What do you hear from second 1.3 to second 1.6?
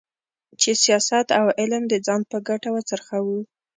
او